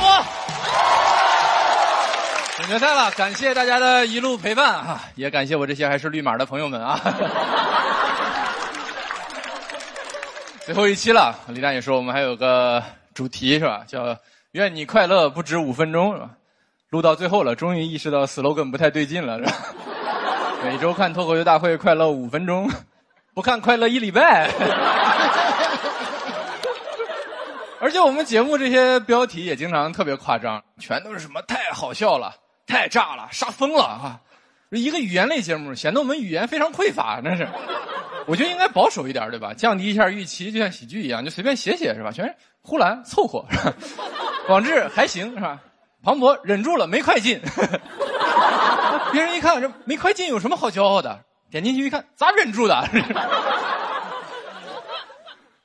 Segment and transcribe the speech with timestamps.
[0.00, 0.24] 博。
[2.56, 7.00] 总决赛了，感谢大家的一路陪伴啊，也感谢我这些还是绿码的朋友们啊。
[10.64, 12.82] 最后一期了，李诞也说我们还有个
[13.14, 13.82] 主题是吧？
[13.86, 14.16] 叫
[14.52, 16.30] “愿你快乐不止五分钟”是吧？
[16.90, 19.52] 录到最后了，终于意识到 slogan 不太对劲了是吧？
[20.62, 22.70] 每周看脱口秀大会，快乐五分钟，
[23.34, 24.50] 不看快乐一礼拜。
[27.80, 32.34] 而且我们节目这些标题也经常特别夸张，全都是什么太好笑了、
[32.66, 34.20] 太炸了、杀疯了啊！
[34.70, 37.48] 一个语言类节目，显得我们语言非常匮乏，真是。
[38.26, 39.54] 我觉得应该保守一点，对吧？
[39.54, 42.12] 降低一下预期，就像喜剧一样，就随便写写，是吧？
[42.12, 43.74] 全是呼兰凑合，是吧？
[44.46, 45.58] 广志还行，是吧？
[46.04, 47.40] 庞博忍住了，没快进。
[49.10, 51.18] 别人一看这没快进，有什么好骄傲的？
[51.50, 52.88] 点进去一看，咋忍住的？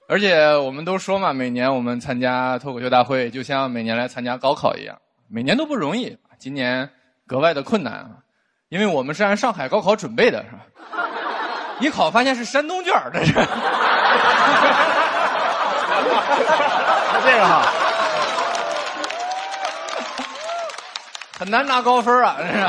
[0.08, 4.96] 而且我们都说嘛，每年我们参加脱口秀大会，就像每年来参加高考一样，
[5.27, 6.16] 每年都不容易。
[6.38, 6.88] 今年
[7.26, 8.10] 格外的困难啊，
[8.70, 10.60] 因为我们是按上海高考准备的，是吧？
[11.82, 13.34] 一考发现是山东卷这是。
[17.26, 17.63] 这个哈，
[21.40, 22.68] 很难拿高分啊，这是。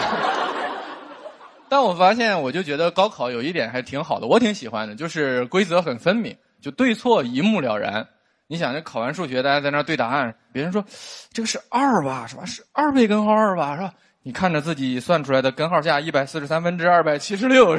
[1.69, 6.34] 但我发现，我就觉得高考有一点还挺好的，我挺喜欢的，就是规则很分明。
[6.60, 8.06] 就对错一目了然，
[8.46, 10.84] 你想，这考完数学，大家在那对答案，别人说
[11.32, 12.44] 这个是二吧，是吧？
[12.44, 13.92] 是二倍根号二吧，是吧？
[14.22, 17.76] 你看着自己算出来的根号下一百四十三分之二百七十六，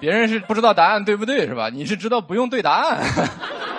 [0.00, 1.68] 别人是不知道答案对不对，是吧？
[1.68, 3.00] 你是知道不用对答案。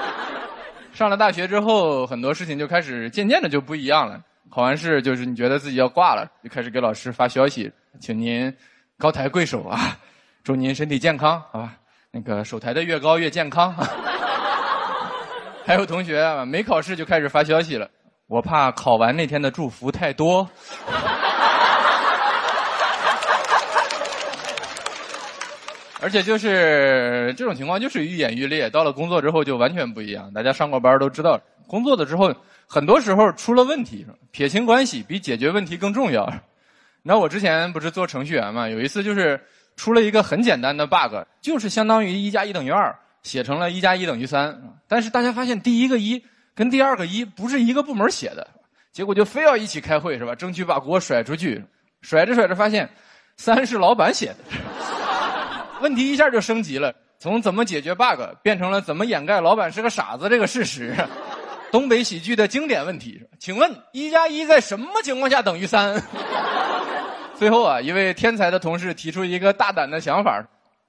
[0.94, 4.22] 上了大学之后，很多事情就开始渐渐的就不一样了。
[4.50, 8.56] 考完试就是你觉得自己要挂了，就开始给老师发消息，请您
[8.98, 9.98] 高抬贵手啊，
[10.44, 11.76] 祝您身体健康，好吧？
[12.16, 13.74] 那个手抬的越高越健康，
[15.66, 17.90] 还有同学啊，没考试就开始发消息了，
[18.28, 20.48] 我怕考完那天的祝福太多。
[26.02, 30.32] 而且就是这种情况就是愈演愈烈，到了工作之后就完全不一样。
[30.32, 32.32] 大家上过班都知道，工作的之后
[32.68, 36.32] 很多时候出了问题，撇清关系比解决问题更重要。
[37.02, 39.42] 那我之前不是做程序员嘛，有一次就是。
[39.76, 44.62] 出了一个很简单的 bug，就是相当于一加一等于二，写成了一加一等于三。
[44.88, 46.24] 但是大家发现第一个一
[46.56, 48.48] 跟第二个一不是一个部门写的，
[48.92, 50.36] 结果就非要一起开会是吧？
[50.36, 51.64] 争取把锅甩出去，
[52.02, 52.90] 甩着甩着发现
[53.38, 54.38] 三是老板写的，
[55.82, 60.96] 问题一下就升级了，从怎么解决 bug 变成了怎么掩盖老板是个傻子这个事实。
[61.72, 66.04] 东北喜剧的经典问题，请问一加一在什么情况下等于三？
[67.36, 70.44] 最后啊，一位天才的同事提出一个大胆的想法，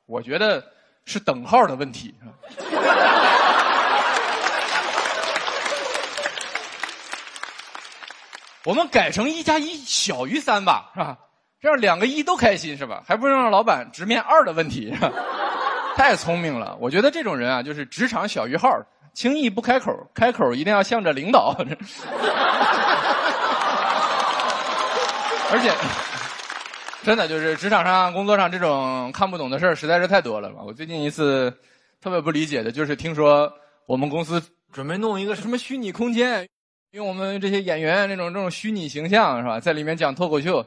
[0.06, 0.64] 我觉得
[1.04, 2.14] 是等号的问题。
[8.64, 11.18] 我们改成一加一小于三吧，是吧？
[11.60, 13.02] 这样两个一都开心，是吧？
[13.06, 14.94] 还不让老板直面二的问题，
[15.96, 16.76] 太聪明了！
[16.80, 18.70] 我觉得这种人啊，就是职场小于号，
[19.12, 21.56] 轻易不开口，开口一定要向着领导。
[25.50, 25.70] 而且。
[27.04, 30.62] 真的就是职场上、工作上这种看不懂的事儿实在是太多了吧？
[30.64, 31.54] 我最近一次
[32.00, 33.52] 特别不理解的就是听说
[33.84, 34.42] 我们公司
[34.72, 36.48] 准备弄一个什么虚拟空间，
[36.92, 40.64] 用我们这些演员那种这种虚拟形象是吧，在里面讲脱口秀。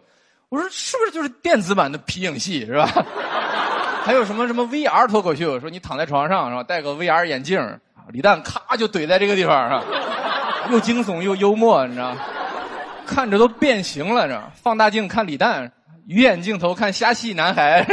[0.49, 2.85] 我说是不是就是电子版的皮影戏是吧？
[4.05, 7.59] 还有什么什么 VR 脱口秀，说你躺在床上是吧，戴个 VR 眼镜，
[8.09, 9.83] 李诞咔就怼在这个地方是吧？
[10.71, 12.15] 又惊悚又幽默，你知道？
[13.07, 14.51] 看着都变形了，知道？
[14.53, 15.71] 放大镜看李诞。
[16.07, 17.85] 鱼眼镜头看虾戏男孩，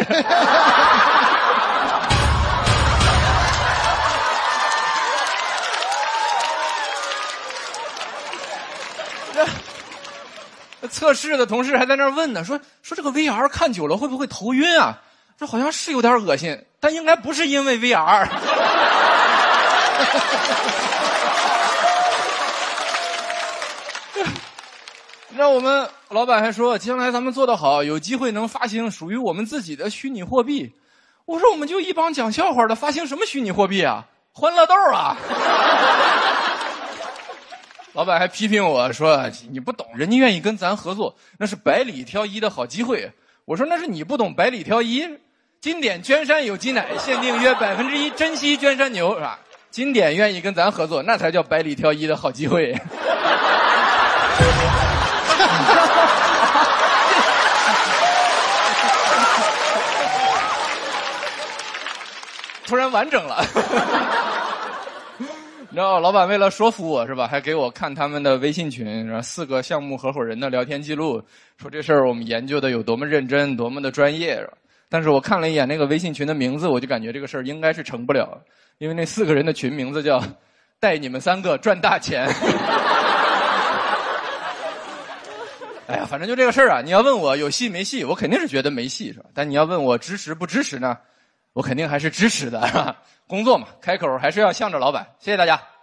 [10.88, 15.00] 测试的同事还在那问呢，说说这个 VR 看久了会不会头晕啊？
[15.36, 18.28] 这好像是有点恶心，但应该不是因为 VR。
[25.36, 30.72] 那我们老板还说，将来咱们做得好，有机会能发行属于我们自己的虚拟货币。
[31.24, 34.06] 我说，我们就一帮讲笑话的，发行什么虚拟货币啊？
[34.32, 35.16] 欢乐豆啊！
[37.94, 43.10] 老板还批评我说，你不懂，人家愿意跟咱合作，那是百里挑一的好机会。
[43.44, 45.04] 我说，那是你不懂百里挑一。
[45.60, 49.40] 经典娟山有机奶，限定约百分之一珍稀娟山牛，是吧？
[49.70, 52.78] 经典愿意跟咱合作，那才叫百里挑一的好机会。
[62.94, 63.42] 完整了，
[65.68, 71.20] 你知道老板为了说服我是吧，还给我看他们的微信群，然后四个项目合伙人的聊天记录，
[71.60, 74.40] 说这事儿我们研究的有多么认真，多么的专业。
[74.88, 78.40] 但是我看了一眼那个微信群的名字，我就感觉这个事儿应该是成不了，
[78.78, 80.22] 因为那四个人的群名字叫
[80.78, 82.28] “带你们三个赚大钱”。
[85.88, 86.80] 哎呀，反正就这个事儿啊！
[86.80, 89.24] 你要问我有戏没戏，我肯定是觉得没戏，是吧？
[89.34, 90.96] 但你要问我支持不支持呢？
[91.54, 92.96] 我肯定还是支持的，
[93.26, 95.06] 工作嘛，开口还是要向着老板。
[95.18, 95.73] 谢谢大家。